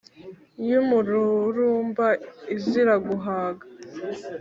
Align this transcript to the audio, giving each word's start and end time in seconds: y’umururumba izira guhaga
y’umururumba 0.69 2.07
izira 2.55 2.95
guhaga 3.07 3.65